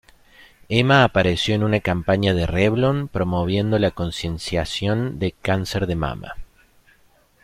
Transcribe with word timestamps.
Emma 0.67 1.03
apareció 1.03 1.53
en 1.53 1.63
una 1.63 1.79
campaña 1.79 2.33
de 2.33 2.47
Revlon 2.47 3.07
promoviendo 3.07 3.77
la 3.77 3.91
concienciación 3.91 5.19
del 5.19 5.35
cáncer 5.43 5.85
de 5.85 5.95
mama. 5.95 6.37